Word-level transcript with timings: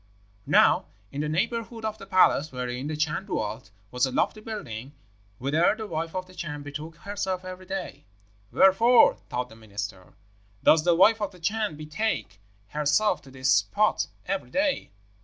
"Now 0.47 0.87
in 1.11 1.21
the 1.21 1.29
neighbourhood 1.29 1.85
of 1.85 1.99
the 1.99 2.07
palace 2.07 2.51
wherein 2.51 2.87
the 2.87 2.97
Chan 2.97 3.25
dwelt 3.27 3.69
was 3.91 4.07
a 4.07 4.11
lofty 4.11 4.41
building, 4.41 4.93
whither 5.37 5.75
the 5.77 5.85
wife 5.85 6.15
of 6.15 6.25
the 6.25 6.33
Chan 6.33 6.63
betook 6.63 6.95
herself 6.95 7.45
every 7.45 7.67
day. 7.67 8.05
'Wherefore,' 8.51 9.17
thought 9.29 9.49
the 9.49 9.55
minister, 9.55 10.15
'does 10.63 10.85
the 10.85 10.95
wife 10.95 11.21
of 11.21 11.29
the 11.31 11.39
Chan 11.39 11.75
betake 11.75 12.39
herself 12.69 13.21
to 13.21 13.29
this 13.29 13.53
spot 13.53 14.07
every 14.25 14.49
day?' 14.49 14.89